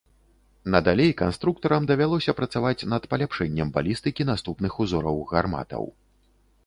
[0.75, 5.83] Надалей канструктарам давялося працаваць над паляпшэннем балістыкі наступных узораў гарматаў.